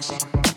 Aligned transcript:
Passion. 0.00 0.47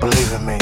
Believe 0.00 0.32
in 0.32 0.46
me. 0.46 0.57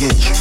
get 0.00 0.30
you. 0.30 0.39